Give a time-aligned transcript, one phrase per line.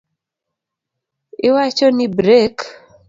[1.47, 2.55] Iwacho ni brek?